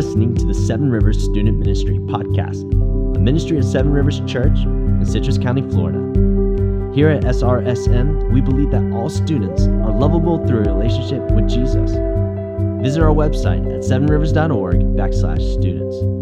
Listening 0.00 0.34
to 0.36 0.46
the 0.46 0.54
Seven 0.54 0.90
Rivers 0.90 1.22
Student 1.22 1.58
Ministry 1.58 1.98
Podcast, 1.98 2.62
a 3.16 3.20
ministry 3.20 3.58
of 3.58 3.64
Seven 3.66 3.92
Rivers 3.92 4.20
Church 4.20 4.56
in 4.64 5.04
Citrus 5.04 5.36
County, 5.36 5.60
Florida. 5.60 5.98
Here 6.94 7.10
at 7.10 7.24
SRSM, 7.24 8.32
we 8.32 8.40
believe 8.40 8.70
that 8.70 8.94
all 8.94 9.10
students 9.10 9.66
are 9.66 9.92
lovable 9.92 10.38
through 10.46 10.60
a 10.60 10.74
relationship 10.74 11.20
with 11.32 11.50
Jesus. 11.50 11.90
Visit 12.80 13.02
our 13.02 13.14
website 13.14 13.66
at 13.66 13.82
sevenrivers.org 13.82 14.76
backslash 14.96 15.52
students. 15.52 16.19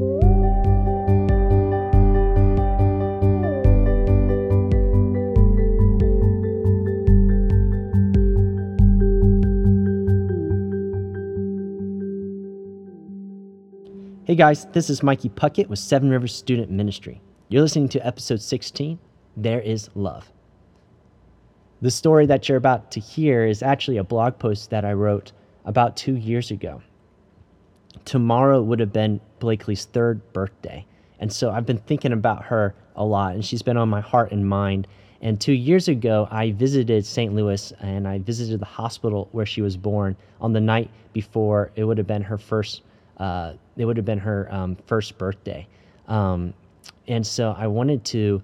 Hey 14.28 14.34
guys, 14.34 14.66
this 14.73 14.91
is 14.91 15.02
Mikey 15.02 15.30
Puckett 15.30 15.68
with 15.68 15.78
Seven 15.78 16.10
Rivers 16.10 16.34
Student 16.34 16.70
Ministry. 16.70 17.22
You're 17.48 17.62
listening 17.62 17.89
to 17.89 18.06
episode 18.06 18.42
16 18.42 18.98
There 19.39 19.62
is 19.62 19.89
Love. 19.94 20.30
The 21.80 21.91
story 21.91 22.27
that 22.27 22.47
you're 22.47 22.58
about 22.58 22.91
to 22.91 23.00
hear 23.00 23.47
is 23.47 23.62
actually 23.62 23.97
a 23.97 24.05
blog 24.05 24.39
post 24.39 24.69
that 24.69 24.84
I 24.84 24.92
wrote 24.92 25.33
about 25.64 25.97
two 25.97 26.14
years 26.14 26.50
ago. 26.50 26.83
Tomorrow 28.05 28.61
would 28.61 28.80
have 28.80 28.92
been 28.92 29.19
Blakely's 29.39 29.86
third 29.86 30.20
birthday. 30.34 30.84
And 31.20 31.33
so 31.33 31.50
I've 31.50 31.64
been 31.64 31.78
thinking 31.78 32.12
about 32.12 32.45
her 32.45 32.74
a 32.97 33.06
lot, 33.06 33.33
and 33.33 33.42
she's 33.42 33.62
been 33.62 33.78
on 33.78 33.89
my 33.89 34.02
heart 34.02 34.30
and 34.30 34.47
mind. 34.47 34.89
And 35.22 35.41
two 35.41 35.55
years 35.55 35.89
ago, 35.89 36.28
I 36.30 36.50
visited 36.50 37.06
St. 37.06 37.34
Louis 37.34 37.72
and 37.80 38.06
I 38.06 38.19
visited 38.19 38.61
the 38.61 38.67
hospital 38.67 39.30
where 39.33 39.47
she 39.47 39.62
was 39.62 39.78
born 39.78 40.19
on 40.39 40.52
the 40.52 40.61
night 40.61 40.91
before 41.14 41.72
it 41.77 41.84
would 41.84 41.97
have 41.97 42.06
been 42.06 42.20
her 42.20 42.36
first 42.36 42.83
uh, 43.17 43.55
it 43.78 43.84
would 43.84 43.96
have 43.96 44.04
been 44.04 44.18
her 44.18 44.52
um, 44.52 44.76
first 44.86 45.16
birthday. 45.16 45.66
Um, 46.06 46.52
and 47.06 47.26
so 47.26 47.54
I 47.56 47.66
wanted 47.66 48.04
to 48.06 48.42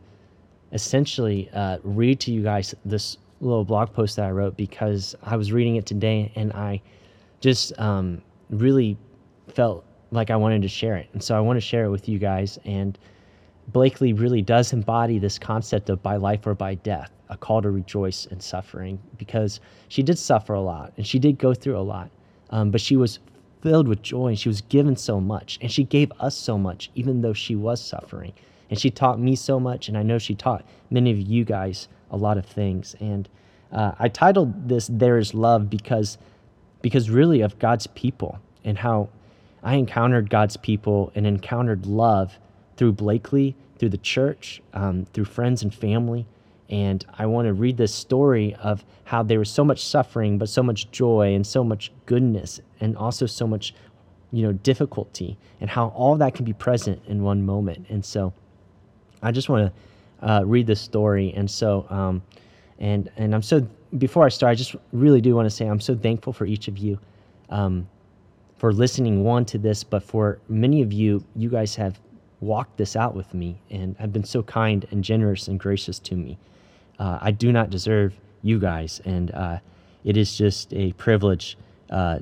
essentially 0.73 1.51
uh, 1.53 1.79
read 1.83 2.21
to 2.21 2.33
you 2.33 2.43
guys 2.43 2.75
this 2.85 3.19
little 3.41 3.65
blog 3.65 3.93
post 3.93 4.17
that 4.17 4.27
I 4.27 4.31
wrote 4.31 4.57
because 4.57 5.15
I 5.23 5.37
was 5.37 5.53
reading 5.53 5.77
it 5.77 5.85
today 5.85 6.33
and 6.35 6.53
I 6.53 6.81
just 7.41 7.79
um, 7.79 8.23
really 8.51 8.97
felt 9.49 9.85
like 10.11 10.31
I 10.31 10.37
wanted 10.37 10.63
to 10.63 10.69
share 10.69 10.97
it. 10.97 11.09
And 11.13 11.23
so 11.23 11.37
I 11.37 11.41
want 11.41 11.57
to 11.57 11.61
share 11.61 11.85
it 11.85 11.91
with 11.91 12.09
you 12.09 12.19
guys. 12.19 12.59
And 12.65 12.99
Blakely 13.69 14.13
really 14.13 14.43
does 14.43 14.73
embody 14.73 15.19
this 15.19 15.39
concept 15.39 15.89
of 15.89 16.03
by 16.03 16.17
life 16.17 16.47
or 16.47 16.55
by 16.55 16.75
death, 16.75 17.11
a 17.29 17.37
call 17.37 17.63
to 17.63 17.71
rejoice 17.71 18.27
in 18.27 18.39
suffering, 18.39 18.99
because 19.17 19.61
she 19.89 20.03
did 20.03 20.19
suffer 20.19 20.55
a 20.55 20.61
lot 20.61 20.93
and 20.97 21.07
she 21.07 21.19
did 21.19 21.39
go 21.39 21.55
through 21.55 21.79
a 21.79 21.83
lot. 21.83 22.11
Um, 22.51 22.71
but 22.71 22.81
she 22.81 22.97
was 22.97 23.21
filled 23.65 23.89
with 23.89 24.03
joy 24.03 24.29
and 24.29 24.39
she 24.39 24.51
was 24.51 24.61
given 24.61 24.95
so 24.95 25.19
much 25.19 25.59
and 25.63 25.73
she 25.73 25.85
gave 25.85 26.13
us 26.21 26.37
so 26.37 26.59
much 26.59 26.91
even 26.95 27.23
though 27.23 27.33
she 27.33 27.57
was 27.57 27.83
suffering. 27.83 28.35
And 28.69 28.79
she 28.79 28.91
taught 28.91 29.19
me 29.19 29.35
so 29.35 29.59
much 29.59 29.89
and 29.89 29.97
i 29.97 30.03
know 30.03 30.19
she 30.19 30.35
taught 30.35 30.67
many 30.91 31.11
of 31.11 31.19
you 31.19 31.45
guys 31.45 31.89
a 32.11 32.17
lot 32.19 32.37
of 32.37 32.45
things. 32.45 32.95
And 33.01 33.27
uh, 33.73 33.93
i 33.99 34.09
titled 34.09 34.69
this 34.69 34.91
there 34.93 35.17
is 35.17 35.33
love 35.33 35.71
because 35.71 36.19
because 36.83 37.09
really 37.09 37.41
of 37.41 37.59
god's 37.59 37.87
people 37.89 38.39
and 38.65 38.77
how 38.77 39.09
i 39.63 39.77
encountered 39.77 40.29
god's 40.29 40.59
people 40.59 41.11
and 41.15 41.27
encountered 41.27 41.87
love 41.87 42.39
through 42.77 42.93
blakely 42.93 43.57
through 43.79 43.89
the 43.89 44.05
church 44.15 44.61
um, 44.75 45.07
through 45.15 45.25
friends 45.25 45.63
and 45.63 45.75
family 45.75 46.27
and 46.71 47.05
I 47.19 47.27
want 47.27 47.47
to 47.47 47.53
read 47.53 47.77
this 47.77 47.95
story 47.95 48.55
of 48.57 48.85
how 49.05 49.23
there 49.23 49.39
was 49.39 49.51
so 49.51 49.65
much 49.65 49.85
suffering, 49.85 50.39
but 50.39 50.49
so 50.49 50.63
much 50.63 50.91
joy 50.91 51.35
and 51.35 51.47
so 51.47 51.63
much 51.63 51.93
goodness, 52.07 52.61
and 52.81 52.97
also 52.97 53.27
so 53.27 53.47
much, 53.47 53.75
you 54.33 54.43
know, 54.43 54.53
difficulty, 54.53 55.39
and 55.61 55.69
how 55.69 55.89
all 55.89 56.17
that 56.17 56.35
can 56.35 56.45
be 56.45 56.53
present 56.53 57.03
in 57.07 57.23
one 57.23 57.45
moment. 57.45 57.87
And 57.89 58.05
so, 58.05 58.33
I 59.23 59.31
just 59.31 59.49
want 59.49 59.73
to 59.73 60.31
uh, 60.31 60.43
read 60.43 60.67
this 60.67 60.81
story. 60.81 61.33
And 61.35 61.51
so, 61.51 61.87
um, 61.91 62.23
and 62.79 63.11
and 63.17 63.35
I'm 63.35 63.43
so 63.43 63.67
before 63.99 64.25
I 64.25 64.29
start, 64.29 64.51
I 64.51 64.55
just 64.55 64.75
really 64.93 65.21
do 65.21 65.35
want 65.35 65.47
to 65.47 65.51
say 65.51 65.67
I'm 65.67 65.81
so 65.81 65.95
thankful 65.95 66.33
for 66.33 66.47
each 66.47 66.69
of 66.69 66.79
you, 66.79 66.99
um, 67.51 67.89
for 68.57 68.73
listening 68.73 69.23
one 69.23 69.45
to 69.47 69.59
this, 69.59 69.85
but 69.85 70.03
for 70.03 70.41
many 70.49 70.83
of 70.83 70.93
you, 70.93 71.25
you 71.37 71.49
guys 71.49 71.77
have 71.77 72.01
walked 72.45 72.77
this 72.77 72.97
out 72.97 73.15
with 73.15 73.35
me 73.35 73.61
and 73.71 73.97
have 73.99 74.13
been 74.13 74.25
so 74.25 74.43
kind 74.43 74.87
and 74.91 75.03
generous 75.03 75.49
and 75.49 75.59
gracious 75.59 75.99
to 75.99 76.15
me 76.15 76.39
uh, 76.99 77.19
I 77.21 77.31
do 77.31 77.53
not 77.53 77.71
deserve 77.71 78.15
you 78.43 78.59
guys, 78.59 79.01
and 79.05 79.31
uh, 79.33 79.59
it 80.05 80.17
is 80.17 80.37
just 80.37 80.73
a 80.73 80.93
privilege 80.93 81.57
uh, 81.91 82.21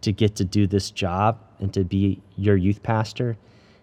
to 0.00 0.12
get 0.12 0.36
to 0.36 0.44
do 0.44 0.66
this 0.66 0.90
job 0.90 1.38
and 1.58 1.72
to 1.74 1.84
be 1.84 2.20
your 2.36 2.56
youth 2.56 2.82
pastor 2.82 3.36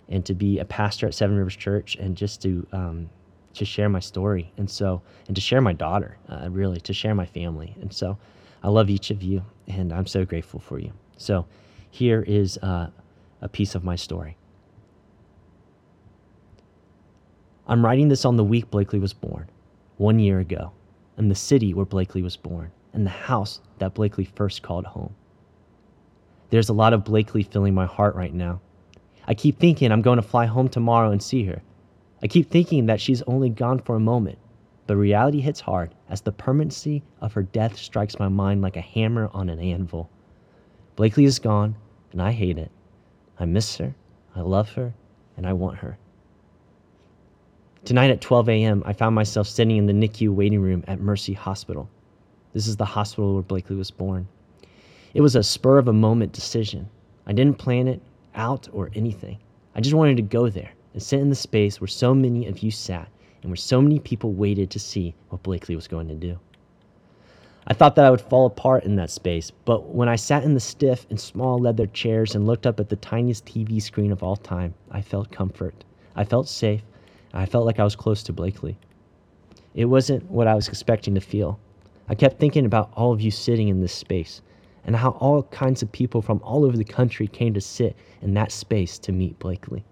and 0.10 0.26
to 0.26 0.34
be 0.34 0.60
a 0.60 0.66
pastor 0.66 1.08
at 1.08 1.14
Seven 1.14 1.38
Rivers 1.38 1.56
Church 1.56 1.96
and 1.96 2.16
just 2.16 2.42
to 2.42 2.66
um, 2.72 3.10
to 3.54 3.66
share 3.66 3.90
my 3.90 4.00
story 4.00 4.52
and 4.58 4.70
so 4.70 5.02
and 5.28 5.36
to 5.36 5.42
share 5.42 5.62
my 5.62 5.74
daughter 5.74 6.18
uh, 6.30 6.48
really 6.50 6.80
to 6.80 6.94
share 6.94 7.16
my 7.16 7.26
family 7.26 7.76
and 7.82 7.92
so 7.92 8.18
I 8.64 8.70
love 8.70 8.90
each 8.90 9.10
of 9.12 9.24
you 9.24 9.44
and 9.68 9.92
I'm 9.92 10.08
so 10.08 10.26
grateful 10.26 10.60
for 10.60 10.80
you. 10.80 10.92
So 11.18 11.46
here 11.92 12.24
is 12.28 12.58
uh, 12.60 12.90
a 13.42 13.50
piece 13.50 13.76
of 13.76 13.84
my 13.84 13.96
story. 13.96 14.38
I'm 17.70 17.84
writing 17.84 18.08
this 18.08 18.24
on 18.24 18.38
the 18.38 18.46
week 18.46 18.72
Blakely 18.72 18.98
was 18.98 19.12
born 19.12 19.50
one 19.98 20.20
year 20.20 20.40
ago, 20.40 20.72
in 21.18 21.28
the 21.28 21.36
city 21.36 21.74
where 21.74 21.86
Blakely 21.86 22.22
was 22.22 22.38
born, 22.38 22.72
and 22.94 23.06
the 23.06 23.10
house 23.10 23.60
that 23.80 23.94
Blakely 23.94 24.24
first 24.24 24.64
called 24.64 24.86
home. 24.86 25.14
There's 26.50 26.70
a 26.70 26.74
lot 26.74 26.94
of 26.94 27.04
Blakely 27.04 27.44
filling 27.44 27.74
my 27.74 27.86
heart 27.86 28.16
right 28.16 28.34
now. 28.34 28.62
I 29.28 29.34
keep 29.34 29.60
thinking 29.60 29.92
I'm 29.92 30.02
going 30.02 30.16
to 30.16 30.22
fly 30.22 30.46
home 30.46 30.70
tomorrow 30.70 31.12
and 31.12 31.22
see 31.22 31.44
her. 31.44 31.62
I 32.24 32.28
keep 32.28 32.50
thinking 32.50 32.86
that 32.86 33.02
she's 33.02 33.22
only 33.24 33.50
gone 33.50 33.80
for 33.80 33.98
a 33.98 34.00
moment, 34.00 34.38
but 34.86 34.96
reality 34.96 35.42
hits 35.42 35.60
hard 35.60 35.94
as 36.08 36.22
the 36.22 36.32
permanency 36.32 37.04
of 37.20 37.34
her 37.34 37.44
death 37.44 37.78
strikes 37.78 38.18
my 38.18 38.30
mind 38.30 38.62
like 38.62 38.78
a 38.78 38.82
hammer 38.82 39.30
on 39.34 39.50
an 39.50 39.60
anvil. 39.60 40.10
Blakely 40.96 41.26
is 41.26 41.38
gone, 41.38 41.76
and 42.14 42.22
I 42.22 42.32
hate 42.32 42.58
it. 42.58 42.72
I 43.38 43.44
miss 43.44 43.76
her, 43.76 43.94
I 44.38 44.40
love 44.40 44.72
her, 44.72 44.94
and 45.36 45.46
I 45.46 45.52
want 45.52 45.80
her. 45.80 45.98
Tonight 47.86 48.10
at 48.10 48.22
12 48.22 48.50
a.m., 48.50 48.84
I 48.86 48.94
found 48.94 49.14
myself 49.14 49.48
sitting 49.48 49.78
in 49.78 49.86
the 49.86 49.94
NICU 49.94 50.30
waiting 50.30 50.60
room 50.60 50.84
at 50.88 51.00
Mercy 51.00 51.34
Hospital. 51.34 51.88
This 52.52 52.68
is 52.68 52.76
the 52.76 52.86
hospital 52.86 53.36
where 53.36 53.44
Blakely 53.44 53.76
was 53.76 53.92
born. 53.92 54.28
It 55.14 55.22
was 55.22 55.36
a 55.36 55.44
spur 55.44 55.78
of 55.78 55.88
a 55.88 55.94
moment 55.94 56.34
decision. 56.34 56.90
I 57.28 57.34
didn't 57.34 57.60
plan 57.60 57.88
it 57.88 58.02
out 58.34 58.68
or 58.74 58.90
anything. 58.96 59.38
I 59.76 59.82
just 59.82 59.96
wanted 59.96 60.18
to 60.18 60.24
go 60.24 60.50
there 60.50 60.72
and 60.94 61.04
sit 61.04 61.20
in 61.20 61.30
the 61.30 61.36
space 61.36 61.80
where 61.80 61.88
so 61.88 62.16
many 62.16 62.48
of 62.48 62.60
you 62.60 62.72
sat 62.72 63.10
and 63.42 63.52
where 63.52 63.56
so 63.56 63.80
many 63.80 64.00
people 64.00 64.34
waited 64.34 64.72
to 64.72 64.80
see 64.80 65.14
what 65.30 65.44
Blakely 65.44 65.76
was 65.76 65.88
going 65.88 66.08
to 66.08 66.16
do. 66.16 66.40
I 67.68 67.74
thought 67.74 67.96
that 67.96 68.06
I 68.06 68.12
would 68.12 68.22
fall 68.22 68.48
apart 68.48 68.86
in 68.86 68.96
that 68.96 69.12
space, 69.12 69.52
but 69.66 69.90
when 69.90 70.10
I 70.10 70.16
sat 70.16 70.44
in 70.44 70.56
the 70.56 70.60
stiff 70.60 71.06
and 71.10 71.20
small 71.20 71.60
leather 71.60 71.86
chairs 71.86 72.34
and 72.34 72.48
looked 72.48 72.66
up 72.66 72.80
at 72.80 72.90
the 72.90 72.96
tiniest 72.96 73.46
TV 73.46 73.82
screen 73.82 74.12
of 74.12 74.24
all 74.24 74.36
time, 74.36 74.74
I 74.90 75.02
felt 75.02 75.32
comfort. 75.32 75.84
I 76.16 76.24
felt 76.24 76.50
safe 76.50 76.82
I 77.38 77.46
felt 77.46 77.68
like 77.68 77.80
I 77.80 77.84
was 77.84 77.96
close 77.96 78.24
to 78.24 78.34
Blakely. 78.34 78.80
It 79.76 79.86
wasn't 79.86 80.24
what 80.32 80.48
I 80.48 80.56
was 80.56 80.68
expecting 80.68 81.14
to 81.14 81.22
feel. 81.22 81.60
I 82.10 82.16
kept 82.16 82.40
thinking 82.40 82.66
about 82.66 82.92
all 82.96 83.14
of 83.14 83.22
you 83.22 83.30
sitting 83.30 83.68
in 83.68 83.80
this 83.80 83.94
space 83.94 84.42
and 84.86 84.96
how 84.96 85.12
all 85.12 85.44
kinds 85.44 85.84
of 85.84 85.92
people 85.92 86.24
from 86.24 86.42
all 86.44 86.66
over 86.66 86.76
the 86.76 86.84
country 86.84 87.28
came 87.28 87.54
to 87.54 87.62
sit 87.62 87.96
in 88.24 88.34
that 88.34 88.52
space 88.52 88.98
to 89.00 89.12
meet 89.12 89.38
Blakely. 89.38 89.86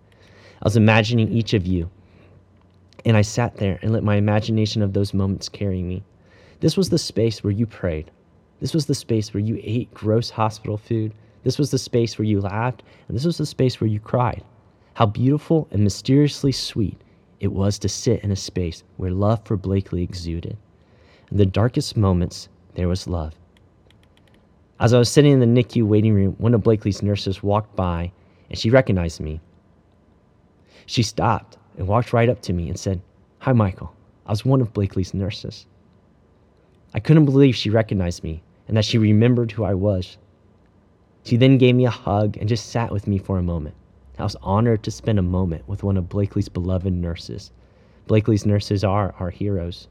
I 0.60 0.64
was 0.64 0.76
imagining 0.76 1.32
each 1.32 1.54
of 1.54 1.68
you, 1.68 1.88
and 3.06 3.16
I 3.16 3.22
sat 3.22 3.58
there 3.58 3.78
and 3.84 3.94
let 3.94 4.04
my 4.04 4.16
imagination 4.16 4.82
of 4.82 4.94
those 4.94 5.14
moments 5.14 5.48
carry 5.48 5.84
me. 5.84 6.02
This 6.62 6.76
was 6.76 6.90
the 6.90 6.98
space 6.98 7.44
where 7.44 7.54
you 7.54 7.68
prayed. 7.68 8.10
This 8.60 8.74
was 8.74 8.88
the 8.88 8.96
space 8.96 9.36
where 9.36 9.44
you 9.44 9.60
ate 9.62 9.94
gross 9.94 10.32
hospital 10.32 10.78
food. 10.78 11.14
This 11.44 11.60
was 11.60 11.70
the 11.70 11.78
space 11.78 12.18
where 12.18 12.26
you 12.26 12.42
laughed, 12.42 12.82
and 13.08 13.16
this 13.16 13.26
was 13.26 13.38
the 13.38 13.46
space 13.46 13.80
where 13.80 13.90
you 13.90 14.00
cried. 14.00 14.44
How 14.96 15.06
beautiful 15.06 15.68
and 15.70 15.84
mysteriously 15.84 16.52
sweet 16.52 17.00
it 17.40 17.52
was 17.52 17.78
to 17.80 17.90
sit 17.90 18.24
in 18.24 18.32
a 18.32 18.36
space 18.36 18.84
where 18.98 19.12
love 19.12 19.42
for 19.46 19.58
Blakely 19.58 20.04
exuded. 20.04 20.58
In 21.32 21.38
the 21.38 21.46
darkest 21.46 21.98
moments, 21.98 22.50
there 22.76 22.88
was 22.88 23.08
love. 23.08 23.34
As 24.80 24.94
I 24.94 25.00
was 25.00 25.10
sitting 25.10 25.32
in 25.32 25.40
the 25.40 25.64
NICU 25.64 25.84
waiting 25.84 26.14
room, 26.14 26.36
one 26.38 26.54
of 26.54 26.64
Blakely's 26.64 27.02
nurses 27.02 27.42
walked 27.42 27.76
by 27.76 28.12
and 28.50 28.60
she 28.60 28.70
recognized 28.70 29.20
me. 29.20 29.40
She 30.86 31.04
stopped 31.04 31.58
and 31.78 31.88
walked 31.88 32.14
right 32.14 32.30
up 32.30 32.42
to 32.44 32.54
me 32.54 32.70
and 32.70 32.80
said, 32.80 33.02
Hi, 33.40 33.54
Michael. 33.54 33.94
I 34.26 34.32
was 34.32 34.46
one 34.46 34.62
of 34.62 34.74
Blakely's 34.74 35.14
nurses. 35.14 35.66
I 36.94 37.00
couldn't 37.00 37.26
believe 37.26 37.56
she 37.56 37.70
recognized 37.70 38.24
me 38.24 38.44
and 38.68 38.76
that 38.78 38.86
she 38.86 38.98
remembered 38.98 39.52
who 39.52 39.64
I 39.64 39.74
was. 39.74 40.18
She 41.24 41.38
then 41.38 41.58
gave 41.58 41.76
me 41.76 41.86
a 41.86 41.92
hug 41.92 42.38
and 42.38 42.50
just 42.50 42.70
sat 42.70 42.92
with 42.92 43.08
me 43.08 43.18
for 43.18 43.38
a 43.38 43.44
moment. 43.44 43.76
I 44.18 44.24
was 44.24 44.36
honored 44.42 44.84
to 44.84 44.92
spend 44.92 45.20
a 45.20 45.24
moment 45.24 45.68
with 45.68 45.84
one 45.84 45.98
of 45.98 46.10
Blakely's 46.10 46.50
beloved 46.50 46.94
nurses. 46.94 47.52
Blakely's 48.08 48.46
nurses 48.46 48.84
are 48.84 49.14
our 49.20 49.30
heroes. 49.30 49.88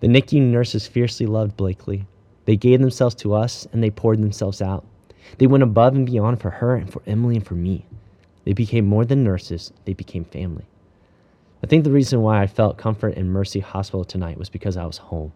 The 0.00 0.06
NICU 0.06 0.40
nurses 0.42 0.86
fiercely 0.86 1.26
loved 1.26 1.56
Blakely. 1.56 2.06
They 2.44 2.56
gave 2.56 2.80
themselves 2.80 3.14
to 3.16 3.34
us 3.34 3.66
and 3.72 3.82
they 3.82 3.90
poured 3.90 4.22
themselves 4.22 4.60
out. 4.60 4.84
They 5.38 5.46
went 5.46 5.62
above 5.62 5.94
and 5.94 6.06
beyond 6.06 6.40
for 6.40 6.50
her 6.50 6.76
and 6.76 6.92
for 6.92 7.02
Emily 7.06 7.36
and 7.36 7.46
for 7.46 7.54
me. 7.54 7.86
They 8.44 8.52
became 8.52 8.84
more 8.84 9.04
than 9.04 9.24
nurses, 9.24 9.72
they 9.86 9.94
became 9.94 10.24
family. 10.24 10.66
I 11.62 11.66
think 11.66 11.84
the 11.84 11.90
reason 11.90 12.20
why 12.20 12.42
I 12.42 12.46
felt 12.46 12.76
comfort 12.76 13.14
in 13.14 13.30
Mercy 13.30 13.60
Hospital 13.60 14.04
tonight 14.04 14.36
was 14.36 14.50
because 14.50 14.76
I 14.76 14.84
was 14.84 14.98
home. 14.98 15.32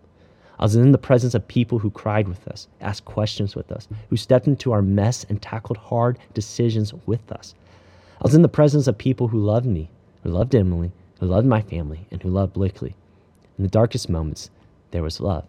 I 0.59 0.65
was 0.65 0.75
in 0.75 0.91
the 0.91 0.99
presence 0.99 1.35
of 1.35 1.47
people 1.47 1.79
who 1.79 1.91
cried 1.91 2.27
with 2.27 2.49
us, 2.49 2.67
asked 2.81 3.05
questions 3.05 3.55
with 3.55 3.71
us, 3.71 3.87
who 4.11 4.17
stepped 4.17 4.49
into 4.49 4.73
our 4.73 4.83
mess 4.83 5.25
and 5.29 5.41
tackled 5.41 5.79
hard 5.79 6.19
decisions 6.35 6.93
with 7.07 7.31
us. 7.31 7.55
I 8.21 8.25
was 8.25 8.35
in 8.35 8.43
the 8.43 8.49
presence 8.49 8.89
of 8.89 8.99
people 8.99 9.29
who 9.29 9.39
loved 9.39 9.67
me, 9.67 9.89
who 10.25 10.31
loved 10.31 10.57
Emily, 10.57 10.91
who 11.21 11.27
loved 11.27 11.47
my 11.47 11.63
family, 11.63 12.07
and 12.11 12.21
who 12.21 12.29
loved 12.29 12.55
Blakely. 12.55 12.97
In 13.57 13.63
the 13.63 13.71
darkest 13.71 14.09
moments, 14.09 14.51
there 14.91 15.03
was 15.05 15.21
love. 15.21 15.45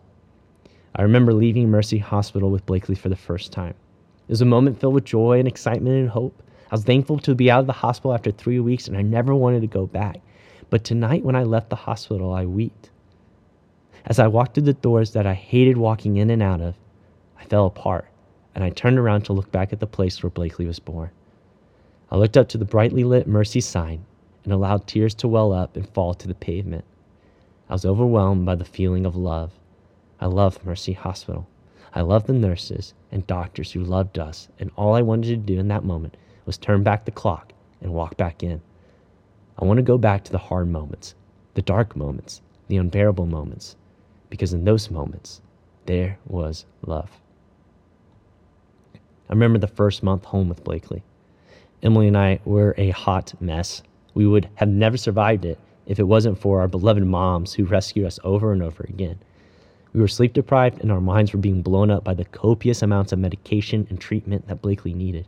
I 0.95 1.01
remember 1.01 1.33
leaving 1.33 1.69
Mercy 1.69 1.97
Hospital 1.97 2.51
with 2.51 2.65
Blakely 2.67 2.95
for 2.95 3.09
the 3.09 3.15
first 3.15 3.51
time. 3.51 3.73
It 4.27 4.33
was 4.33 4.41
a 4.41 4.45
moment 4.45 4.79
filled 4.79 4.93
with 4.93 5.05
joy 5.05 5.39
and 5.39 5.47
excitement 5.47 5.95
and 5.95 6.09
hope. 6.09 6.43
I 6.71 6.75
was 6.75 6.83
thankful 6.83 7.17
to 7.19 7.33
be 7.33 7.49
out 7.49 7.61
of 7.61 7.67
the 7.67 7.73
hospital 7.73 8.13
after 8.13 8.29
three 8.29 8.59
weeks, 8.59 8.87
and 8.87 8.95
I 8.95 9.01
never 9.01 9.33
wanted 9.33 9.61
to 9.61 9.67
go 9.67 9.87
back. 9.87 10.21
But 10.69 10.83
tonight, 10.83 11.23
when 11.23 11.35
I 11.35 11.43
left 11.43 11.71
the 11.71 11.75
hospital, 11.75 12.31
I 12.31 12.45
wept. 12.45 12.91
As 14.09 14.17
I 14.17 14.25
walked 14.25 14.55
through 14.55 14.63
the 14.63 14.73
doors 14.73 15.11
that 15.11 15.27
I 15.27 15.35
hated 15.35 15.77
walking 15.77 16.17
in 16.17 16.31
and 16.31 16.41
out 16.41 16.61
of, 16.61 16.73
I 17.39 17.45
fell 17.45 17.67
apart, 17.67 18.07
and 18.55 18.63
I 18.63 18.71
turned 18.71 18.97
around 18.97 19.21
to 19.25 19.33
look 19.33 19.51
back 19.51 19.71
at 19.71 19.79
the 19.79 19.85
place 19.85 20.23
where 20.23 20.31
Blakely 20.31 20.65
was 20.65 20.79
born. 20.79 21.11
I 22.09 22.17
looked 22.17 22.35
up 22.35 22.49
to 22.49 22.57
the 22.57 22.65
brightly 22.65 23.03
lit 23.03 23.27
Mercy 23.27 23.61
sign 23.61 24.03
and 24.43 24.51
allowed 24.51 24.87
tears 24.87 25.13
to 25.13 25.27
well 25.27 25.53
up 25.53 25.75
and 25.75 25.87
fall 25.87 26.15
to 26.15 26.27
the 26.27 26.33
pavement. 26.33 26.85
I 27.69 27.73
was 27.73 27.85
overwhelmed 27.85 28.47
by 28.47 28.55
the 28.55 28.65
feeling 28.65 29.05
of 29.05 29.15
love. 29.15 29.51
I 30.19 30.25
loved 30.25 30.65
Mercy 30.65 30.93
Hospital. 30.93 31.47
I 31.93 32.01
loved 32.01 32.25
the 32.25 32.33
nurses 32.33 32.95
and 33.11 33.27
doctors 33.27 33.73
who 33.73 33.83
loved 33.83 34.17
us, 34.17 34.47
and 34.57 34.71
all 34.75 34.95
I 34.95 35.03
wanted 35.03 35.27
to 35.27 35.53
do 35.53 35.59
in 35.59 35.67
that 35.67 35.83
moment 35.85 36.17
was 36.47 36.57
turn 36.57 36.81
back 36.81 37.05
the 37.05 37.11
clock 37.11 37.53
and 37.79 37.93
walk 37.93 38.17
back 38.17 38.41
in. 38.41 38.61
I 39.59 39.65
want 39.65 39.77
to 39.77 39.83
go 39.83 39.99
back 39.99 40.23
to 40.23 40.31
the 40.31 40.39
hard 40.39 40.67
moments, 40.67 41.13
the 41.53 41.61
dark 41.61 41.95
moments, 41.95 42.41
the 42.69 42.77
unbearable 42.77 43.27
moments, 43.27 43.75
because 44.29 44.53
in 44.53 44.65
those 44.65 44.91
moments, 44.91 45.41
there 45.85 46.19
was 46.27 46.65
love. 46.85 47.09
I 48.95 49.33
remember 49.33 49.59
the 49.59 49.67
first 49.67 50.03
month 50.03 50.25
home 50.25 50.49
with 50.49 50.63
Blakely. 50.63 51.03
Emily 51.81 52.07
and 52.07 52.17
I 52.17 52.39
were 52.45 52.73
a 52.77 52.89
hot 52.89 53.33
mess. 53.39 53.83
We 54.13 54.27
would 54.27 54.49
have 54.55 54.69
never 54.69 54.97
survived 54.97 55.45
it 55.45 55.59
if 55.85 55.99
it 55.99 56.03
wasn't 56.03 56.39
for 56.39 56.59
our 56.61 56.67
beloved 56.67 57.03
moms 57.03 57.53
who 57.53 57.65
rescued 57.65 58.05
us 58.05 58.19
over 58.23 58.51
and 58.51 58.61
over 58.61 58.83
again. 58.83 59.19
We 59.93 60.01
were 60.01 60.07
sleep 60.07 60.33
deprived 60.33 60.81
and 60.81 60.91
our 60.91 61.01
minds 61.01 61.33
were 61.33 61.39
being 61.39 61.61
blown 61.61 61.89
up 61.89 62.03
by 62.03 62.13
the 62.13 62.25
copious 62.25 62.81
amounts 62.81 63.11
of 63.11 63.19
medication 63.19 63.87
and 63.89 63.99
treatment 63.99 64.47
that 64.47 64.61
Blakely 64.61 64.93
needed. 64.93 65.27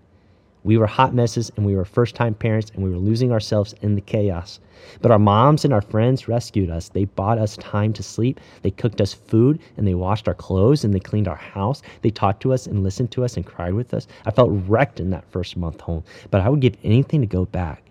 We 0.64 0.78
were 0.78 0.86
hot 0.86 1.14
messes 1.14 1.52
and 1.56 1.66
we 1.66 1.76
were 1.76 1.86
first 1.86 2.14
time 2.14 2.36
parents 2.36 2.72
and 2.76 2.84
we 2.84 2.92
were 2.92 2.98
losing 2.98 3.32
ourselves 3.32 3.74
in 3.82 3.96
the 3.96 4.02
chaos. 4.02 4.60
But 5.02 5.12
our 5.12 5.18
moms 5.20 5.66
and 5.66 5.74
our 5.74 5.82
friends 5.82 6.28
rescued 6.28 6.70
us. 6.70 6.90
They 6.90 7.06
bought 7.06 7.40
us 7.40 7.58
time 7.58 7.94
to 7.94 8.04
sleep. 8.04 8.40
They 8.62 8.70
cooked 8.70 9.02
us 9.02 9.14
food 9.14 9.60
and 9.78 9.88
they 9.88 9.96
washed 9.96 10.28
our 10.28 10.36
clothes 10.36 10.84
and 10.84 10.94
they 10.94 11.00
cleaned 11.00 11.28
our 11.28 11.36
house. 11.36 11.82
They 12.04 12.12
talked 12.12 12.42
to 12.44 12.54
us 12.54 12.68
and 12.68 12.84
listened 12.84 13.10
to 13.12 13.24
us 13.24 13.38
and 13.38 13.46
cried 13.46 13.74
with 13.74 13.94
us. 13.94 14.08
I 14.26 14.32
felt 14.32 14.52
wrecked 14.68 15.00
in 15.00 15.10
that 15.10 15.30
first 15.32 15.58
month 15.58 15.82
home, 15.82 16.04
but 16.30 16.42
I 16.42 16.50
would 16.50 16.60
give 16.60 16.78
anything 16.84 17.22
to 17.22 17.28
go 17.28 17.46
back, 17.46 17.84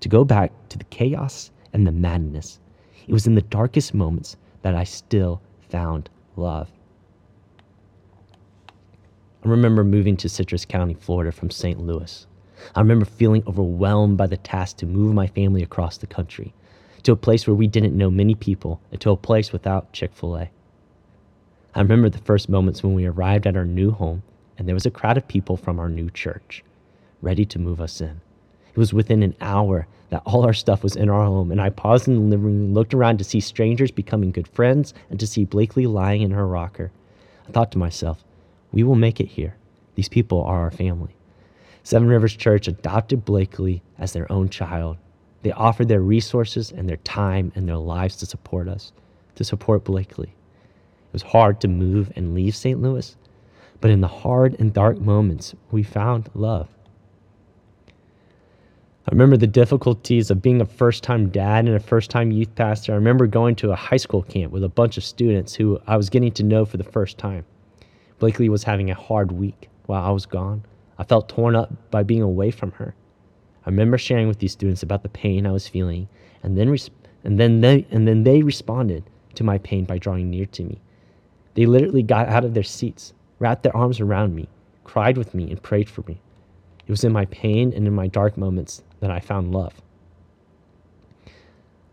to 0.00 0.08
go 0.08 0.24
back 0.24 0.50
to 0.70 0.78
the 0.78 0.84
chaos 0.84 1.50
and 1.72 1.86
the 1.86 1.92
madness. 1.92 2.58
It 3.06 3.12
was 3.12 3.26
in 3.26 3.36
the 3.36 3.42
darkest 3.42 3.94
moments 3.94 4.36
that 4.62 4.74
I 4.74 4.84
still 4.84 5.40
found 5.70 6.10
love. 6.36 6.70
I 9.44 9.48
remember 9.48 9.84
moving 9.84 10.16
to 10.18 10.28
Citrus 10.28 10.64
County, 10.64 10.94
Florida 10.94 11.30
from 11.30 11.50
St. 11.50 11.78
Louis. 11.78 12.26
I 12.74 12.80
remember 12.80 13.04
feeling 13.04 13.44
overwhelmed 13.46 14.16
by 14.16 14.26
the 14.26 14.36
task 14.36 14.78
to 14.78 14.86
move 14.86 15.14
my 15.14 15.28
family 15.28 15.62
across 15.62 15.96
the 15.96 16.08
country 16.08 16.52
to 17.04 17.12
a 17.12 17.16
place 17.16 17.46
where 17.46 17.54
we 17.54 17.68
didn't 17.68 17.96
know 17.96 18.10
many 18.10 18.34
people 18.34 18.80
and 18.90 19.00
to 19.00 19.10
a 19.12 19.16
place 19.16 19.52
without 19.52 19.92
Chick 19.92 20.12
fil 20.12 20.36
A. 20.36 20.50
I 21.74 21.80
remember 21.80 22.08
the 22.08 22.18
first 22.18 22.48
moments 22.48 22.82
when 22.82 22.94
we 22.94 23.06
arrived 23.06 23.46
at 23.46 23.56
our 23.56 23.64
new 23.64 23.92
home 23.92 24.24
and 24.58 24.66
there 24.66 24.74
was 24.74 24.86
a 24.86 24.90
crowd 24.90 25.16
of 25.16 25.28
people 25.28 25.56
from 25.56 25.78
our 25.78 25.88
new 25.88 26.10
church 26.10 26.64
ready 27.22 27.44
to 27.44 27.60
move 27.60 27.80
us 27.80 28.00
in. 28.00 28.20
It 28.70 28.76
was 28.78 28.92
within 28.92 29.22
an 29.22 29.36
hour 29.40 29.86
that 30.10 30.22
all 30.24 30.44
our 30.44 30.52
stuff 30.52 30.82
was 30.82 30.96
in 30.96 31.08
our 31.08 31.24
home, 31.24 31.50
and 31.52 31.60
I 31.60 31.70
paused 31.70 32.08
in 32.08 32.14
the 32.14 32.20
living 32.20 32.44
room, 32.46 32.74
looked 32.74 32.94
around 32.94 33.18
to 33.18 33.24
see 33.24 33.40
strangers 33.40 33.90
becoming 33.90 34.32
good 34.32 34.48
friends, 34.48 34.94
and 35.10 35.20
to 35.20 35.26
see 35.26 35.44
Blakely 35.44 35.86
lying 35.86 36.22
in 36.22 36.30
her 36.30 36.46
rocker. 36.46 36.90
I 37.46 37.52
thought 37.52 37.72
to 37.72 37.78
myself, 37.78 38.24
we 38.72 38.82
will 38.82 38.94
make 38.94 39.20
it 39.20 39.28
here. 39.28 39.56
These 39.94 40.08
people 40.08 40.42
are 40.42 40.60
our 40.60 40.70
family. 40.70 41.14
Seven 41.82 42.08
Rivers 42.08 42.36
Church 42.36 42.68
adopted 42.68 43.24
Blakely 43.24 43.82
as 43.98 44.12
their 44.12 44.30
own 44.30 44.48
child. 44.48 44.98
They 45.42 45.52
offered 45.52 45.88
their 45.88 46.02
resources 46.02 46.70
and 46.70 46.88
their 46.88 46.98
time 46.98 47.52
and 47.54 47.68
their 47.68 47.76
lives 47.76 48.16
to 48.16 48.26
support 48.26 48.68
us, 48.68 48.92
to 49.36 49.44
support 49.44 49.84
Blakely. 49.84 50.28
It 50.28 51.12
was 51.12 51.22
hard 51.22 51.60
to 51.62 51.68
move 51.68 52.12
and 52.16 52.34
leave 52.34 52.54
St. 52.54 52.80
Louis, 52.82 53.16
but 53.80 53.90
in 53.90 54.00
the 54.00 54.08
hard 54.08 54.58
and 54.60 54.72
dark 54.72 55.00
moments, 55.00 55.54
we 55.70 55.82
found 55.82 56.28
love. 56.34 56.68
I 59.08 59.12
remember 59.12 59.38
the 59.38 59.46
difficulties 59.46 60.30
of 60.30 60.42
being 60.42 60.60
a 60.60 60.66
first 60.66 61.02
time 61.02 61.30
dad 61.30 61.64
and 61.64 61.74
a 61.74 61.80
first 61.80 62.10
time 62.10 62.30
youth 62.30 62.54
pastor. 62.54 62.92
I 62.92 62.96
remember 62.96 63.26
going 63.26 63.56
to 63.56 63.70
a 63.70 63.76
high 63.76 63.96
school 63.96 64.22
camp 64.22 64.52
with 64.52 64.64
a 64.64 64.68
bunch 64.68 64.98
of 64.98 65.04
students 65.04 65.54
who 65.54 65.80
I 65.86 65.96
was 65.96 66.10
getting 66.10 66.32
to 66.32 66.42
know 66.42 66.66
for 66.66 66.76
the 66.76 66.84
first 66.84 67.16
time. 67.16 67.46
Blakely 68.18 68.48
was 68.48 68.64
having 68.64 68.90
a 68.90 68.94
hard 68.94 69.32
week 69.32 69.68
while 69.86 70.02
I 70.02 70.10
was 70.10 70.26
gone. 70.26 70.64
I 70.98 71.04
felt 71.04 71.28
torn 71.28 71.54
up 71.54 71.90
by 71.90 72.02
being 72.02 72.22
away 72.22 72.50
from 72.50 72.72
her. 72.72 72.94
I 73.64 73.70
remember 73.70 73.98
sharing 73.98 74.28
with 74.28 74.38
these 74.38 74.52
students 74.52 74.82
about 74.82 75.02
the 75.02 75.08
pain 75.08 75.46
I 75.46 75.52
was 75.52 75.68
feeling, 75.68 76.08
and 76.42 76.58
then, 76.58 76.68
res- 76.70 76.90
and 77.22 77.38
then, 77.38 77.60
they, 77.60 77.86
and 77.90 78.08
then 78.08 78.24
they 78.24 78.42
responded 78.42 79.04
to 79.34 79.44
my 79.44 79.58
pain 79.58 79.84
by 79.84 79.98
drawing 79.98 80.30
near 80.30 80.46
to 80.46 80.64
me. 80.64 80.80
They 81.54 81.66
literally 81.66 82.02
got 82.02 82.28
out 82.28 82.44
of 82.44 82.54
their 82.54 82.62
seats, 82.62 83.12
wrapped 83.38 83.62
their 83.62 83.76
arms 83.76 84.00
around 84.00 84.34
me, 84.34 84.48
cried 84.84 85.16
with 85.16 85.34
me, 85.34 85.50
and 85.50 85.62
prayed 85.62 85.88
for 85.88 86.02
me. 86.02 86.20
It 86.86 86.90
was 86.90 87.04
in 87.04 87.12
my 87.12 87.26
pain 87.26 87.72
and 87.74 87.86
in 87.86 87.94
my 87.94 88.06
dark 88.06 88.36
moments 88.36 88.82
that 89.00 89.10
I 89.10 89.20
found 89.20 89.52
love. 89.52 89.74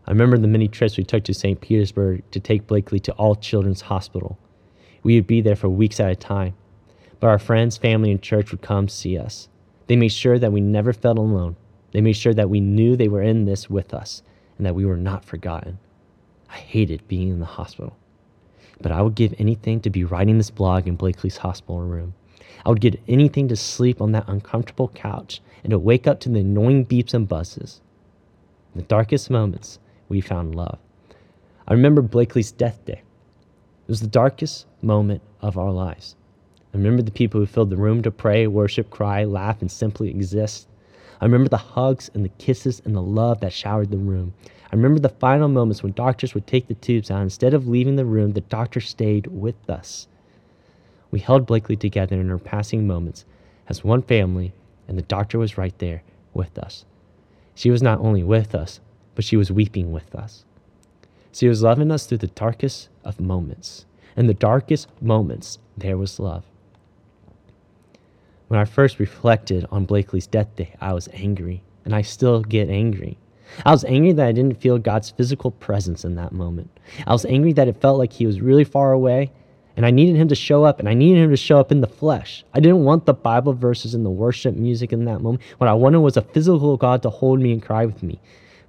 I 0.06 0.12
remember 0.12 0.38
the 0.38 0.48
many 0.48 0.68
trips 0.68 0.96
we 0.96 1.04
took 1.04 1.24
to 1.24 1.34
St. 1.34 1.60
Petersburg 1.60 2.22
to 2.30 2.40
take 2.40 2.66
Blakely 2.66 2.98
to 3.00 3.12
All 3.12 3.34
Children's 3.34 3.82
Hospital. 3.82 4.38
We 5.02 5.14
would 5.14 5.26
be 5.26 5.40
there 5.40 5.56
for 5.56 5.68
weeks 5.68 6.00
at 6.00 6.10
a 6.10 6.16
time, 6.16 6.54
but 7.20 7.28
our 7.28 7.38
friends, 7.38 7.76
family, 7.76 8.10
and 8.10 8.20
church 8.20 8.50
would 8.50 8.62
come 8.62 8.88
see 8.88 9.18
us. 9.18 9.48
They 9.86 9.96
made 9.96 10.12
sure 10.12 10.38
that 10.38 10.52
we 10.52 10.60
never 10.60 10.92
felt 10.92 11.18
alone. 11.18 11.56
They 11.92 12.00
made 12.00 12.16
sure 12.16 12.34
that 12.34 12.50
we 12.50 12.60
knew 12.60 12.96
they 12.96 13.08
were 13.08 13.22
in 13.22 13.44
this 13.44 13.70
with 13.70 13.94
us 13.94 14.22
and 14.58 14.66
that 14.66 14.74
we 14.74 14.84
were 14.84 14.96
not 14.96 15.24
forgotten. 15.24 15.78
I 16.50 16.56
hated 16.56 17.08
being 17.08 17.28
in 17.28 17.40
the 17.40 17.46
hospital, 17.46 17.96
but 18.80 18.92
I 18.92 19.02
would 19.02 19.14
give 19.14 19.34
anything 19.38 19.80
to 19.80 19.90
be 19.90 20.04
writing 20.04 20.38
this 20.38 20.50
blog 20.50 20.86
in 20.86 20.96
Blakely's 20.96 21.38
hospital 21.38 21.80
room. 21.80 22.14
I 22.64 22.68
would 22.68 22.80
give 22.80 22.96
anything 23.06 23.48
to 23.48 23.56
sleep 23.56 24.00
on 24.00 24.12
that 24.12 24.28
uncomfortable 24.28 24.88
couch 24.88 25.40
and 25.62 25.70
to 25.70 25.78
wake 25.78 26.06
up 26.06 26.20
to 26.20 26.28
the 26.28 26.40
annoying 26.40 26.84
beeps 26.86 27.14
and 27.14 27.28
buzzes. 27.28 27.80
In 28.74 28.80
the 28.80 28.86
darkest 28.86 29.30
moments, 29.30 29.78
we 30.08 30.20
found 30.20 30.54
love. 30.54 30.78
I 31.68 31.72
remember 31.72 32.02
Blakely's 32.02 32.52
death 32.52 32.84
day. 32.84 33.02
It 33.86 33.90
was 33.90 34.00
the 34.00 34.08
darkest 34.08 34.66
moment 34.82 35.22
of 35.40 35.56
our 35.56 35.70
lives. 35.70 36.16
I 36.74 36.76
remember 36.76 37.02
the 37.02 37.12
people 37.12 37.38
who 37.38 37.46
filled 37.46 37.70
the 37.70 37.76
room 37.76 38.02
to 38.02 38.10
pray, 38.10 38.48
worship, 38.48 38.90
cry, 38.90 39.22
laugh, 39.22 39.60
and 39.60 39.70
simply 39.70 40.10
exist. 40.10 40.66
I 41.20 41.24
remember 41.24 41.48
the 41.48 41.56
hugs 41.56 42.10
and 42.12 42.24
the 42.24 42.30
kisses 42.30 42.82
and 42.84 42.96
the 42.96 43.00
love 43.00 43.38
that 43.40 43.52
showered 43.52 43.92
the 43.92 43.96
room. 43.96 44.34
I 44.72 44.74
remember 44.74 44.98
the 44.98 45.08
final 45.08 45.46
moments 45.46 45.84
when 45.84 45.92
doctors 45.92 46.34
would 46.34 46.48
take 46.48 46.66
the 46.66 46.74
tubes 46.74 47.12
out. 47.12 47.22
Instead 47.22 47.54
of 47.54 47.68
leaving 47.68 47.94
the 47.94 48.04
room, 48.04 48.32
the 48.32 48.40
doctor 48.40 48.80
stayed 48.80 49.28
with 49.28 49.70
us. 49.70 50.08
We 51.12 51.20
held 51.20 51.46
Blakely 51.46 51.76
together 51.76 52.20
in 52.20 52.28
her 52.28 52.38
passing 52.38 52.88
moments 52.88 53.24
as 53.68 53.84
one 53.84 54.02
family 54.02 54.52
and 54.88 54.98
the 54.98 55.02
doctor 55.02 55.38
was 55.38 55.56
right 55.56 55.78
there 55.78 56.02
with 56.34 56.58
us. 56.58 56.84
She 57.54 57.70
was 57.70 57.82
not 57.82 58.00
only 58.00 58.24
with 58.24 58.52
us, 58.52 58.80
but 59.14 59.24
she 59.24 59.36
was 59.36 59.52
weeping 59.52 59.92
with 59.92 60.12
us. 60.12 60.44
She 61.36 61.48
was 61.48 61.62
loving 61.62 61.90
us 61.90 62.06
through 62.06 62.18
the 62.18 62.28
darkest 62.28 62.88
of 63.04 63.20
moments. 63.20 63.84
In 64.16 64.26
the 64.26 64.32
darkest 64.32 64.88
moments, 65.02 65.58
there 65.76 65.98
was 65.98 66.18
love. 66.18 66.44
When 68.48 68.58
I 68.58 68.64
first 68.64 68.98
reflected 68.98 69.66
on 69.70 69.84
Blakely's 69.84 70.26
death 70.26 70.56
day, 70.56 70.74
I 70.80 70.94
was 70.94 71.08
angry, 71.12 71.62
and 71.84 71.94
I 71.94 72.00
still 72.00 72.42
get 72.42 72.70
angry. 72.70 73.18
I 73.66 73.72
was 73.72 73.84
angry 73.84 74.12
that 74.12 74.26
I 74.26 74.32
didn't 74.32 74.60
feel 74.62 74.78
God's 74.78 75.10
physical 75.10 75.50
presence 75.50 76.04
in 76.04 76.14
that 76.14 76.32
moment. 76.32 76.70
I 77.06 77.12
was 77.12 77.26
angry 77.26 77.52
that 77.52 77.68
it 77.68 77.80
felt 77.80 77.98
like 77.98 78.14
He 78.14 78.26
was 78.26 78.40
really 78.40 78.64
far 78.64 78.92
away 78.92 79.30
and 79.76 79.84
I 79.84 79.90
needed 79.90 80.16
him 80.16 80.28
to 80.28 80.34
show 80.34 80.64
up, 80.64 80.78
and 80.80 80.88
I 80.88 80.94
needed 80.94 81.22
him 81.22 81.30
to 81.30 81.36
show 81.36 81.60
up 81.60 81.70
in 81.70 81.82
the 81.82 81.86
flesh. 81.86 82.44
I 82.54 82.60
didn't 82.60 82.84
want 82.84 83.04
the 83.04 83.12
Bible 83.12 83.52
verses 83.52 83.92
and 83.92 84.06
the 84.06 84.10
worship 84.10 84.54
music 84.54 84.90
in 84.90 85.04
that 85.04 85.20
moment. 85.20 85.42
What 85.58 85.68
I 85.68 85.74
wanted 85.74 86.00
was 86.00 86.16
a 86.16 86.22
physical 86.22 86.78
God 86.78 87.02
to 87.02 87.10
hold 87.10 87.40
me 87.40 87.52
and 87.52 87.62
cry 87.62 87.84
with 87.84 88.02
me. 88.02 88.18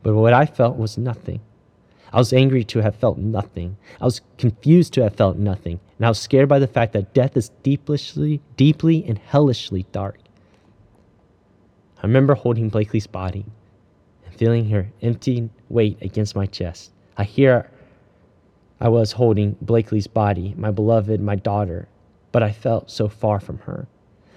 But 0.03 0.15
what 0.15 0.33
I 0.33 0.45
felt 0.45 0.75
was 0.75 0.97
nothing. 0.97 1.39
I 2.13 2.17
was 2.17 2.33
angry 2.33 2.63
to 2.65 2.79
have 2.81 2.95
felt 2.95 3.17
nothing. 3.17 3.77
I 3.99 4.05
was 4.05 4.21
confused 4.37 4.93
to 4.93 5.03
have 5.03 5.15
felt 5.15 5.37
nothing. 5.37 5.79
and 5.97 6.05
I 6.05 6.09
was 6.09 6.19
scared 6.19 6.47
by 6.47 6.59
the 6.59 6.67
fact 6.67 6.93
that 6.93 7.13
death 7.13 7.35
is 7.35 7.49
deeply, 7.63 8.41
deeply 8.55 9.03
and 9.05 9.17
hellishly 9.17 9.85
dark. 9.91 10.19
I 11.97 12.07
remember 12.07 12.35
holding 12.35 12.69
Blakely's 12.69 13.07
body 13.07 13.45
and 14.25 14.35
feeling 14.35 14.69
her 14.69 14.87
empty 15.01 15.49
weight 15.69 15.97
against 16.01 16.35
my 16.35 16.45
chest. 16.45 16.91
I 17.17 17.23
hear 17.23 17.69
I 18.79 18.89
was 18.89 19.13
holding 19.13 19.57
Blakely's 19.61 20.07
body, 20.07 20.53
my 20.55 20.69
beloved, 20.69 21.19
my 21.19 21.35
daughter, 21.35 21.87
but 22.31 22.43
I 22.43 22.51
felt 22.51 22.91
so 22.91 23.09
far 23.09 23.39
from 23.39 23.57
her. 23.59 23.87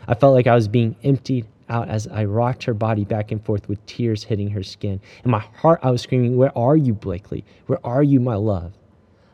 I 0.08 0.14
felt 0.14 0.34
like 0.34 0.46
I 0.46 0.54
was 0.54 0.66
being 0.66 0.96
emptied 1.04 1.46
out 1.70 1.88
as 1.88 2.06
I 2.08 2.24
rocked 2.24 2.64
her 2.64 2.74
body 2.74 3.04
back 3.04 3.30
and 3.30 3.42
forth 3.42 3.68
with 3.68 3.84
tears 3.86 4.24
hitting 4.24 4.50
her 4.50 4.62
skin. 4.62 5.00
In 5.24 5.30
my 5.30 5.38
heart, 5.38 5.80
I 5.82 5.90
was 5.90 6.02
screaming, 6.02 6.36
Where 6.36 6.56
are 6.58 6.76
you, 6.76 6.92
Blakely? 6.92 7.44
Where 7.66 7.78
are 7.86 8.02
you, 8.02 8.20
my 8.20 8.34
love? 8.34 8.72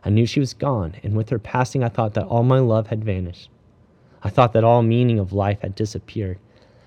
I 0.05 0.11
knew 0.11 0.27
she 0.27 0.39
was 0.39 0.55
gone, 0.55 0.95
and 1.03 1.17
with 1.17 1.31
her 1.31 1.39
passing, 1.39 1.83
I 1.83 1.89
thought 1.89 2.15
that 2.15 2.27
all 2.27 2.45
my 2.45 2.61
love 2.61 2.87
had 2.89 3.03
vanished. 3.03 3.51
I 4.23 4.29
thought 4.29 4.53
that 4.53 4.63
all 4.63 4.83
meaning 4.83 5.19
of 5.19 5.33
life 5.33 5.61
had 5.63 5.75
disappeared. 5.75 6.39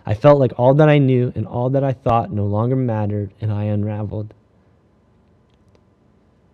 I 0.06 0.13
felt 0.13 0.39
like 0.39 0.53
all 0.58 0.74
that 0.75 0.88
I 0.89 0.98
knew 0.98 1.34
and 1.36 1.46
all 1.46 1.70
that 1.72 1.84
I 1.84 1.94
thought 1.94 2.32
no 2.32 2.46
longer 2.46 2.75
mattered, 2.75 3.34
and 3.41 3.51
I 3.51 3.65
unraveled. 3.65 4.34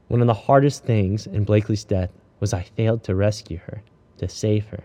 One 0.07 0.21
of 0.21 0.27
the 0.27 0.33
hardest 0.33 0.83
things 0.83 1.27
in 1.27 1.43
Blakely's 1.43 1.83
death 1.83 2.11
was 2.39 2.53
I 2.53 2.63
failed 2.63 3.03
to 3.03 3.15
rescue 3.15 3.57
her, 3.65 3.83
to 4.17 4.27
save 4.27 4.67
her. 4.67 4.83